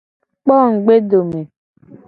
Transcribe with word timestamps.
Kpo 0.43 0.55
ngugbedome. 0.71 1.39